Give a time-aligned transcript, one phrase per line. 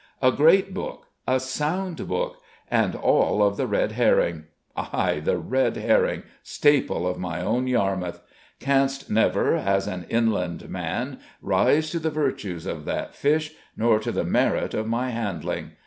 [0.19, 2.37] A great book a sound book
[2.71, 4.45] and all of the red herring!
[4.75, 8.19] Ay, the red herring, staple of my own Yarmouth.
[8.59, 14.11] Canst never, as an inland man, rise to the virtues of that fish nor to
[14.11, 15.73] the merit of my handling.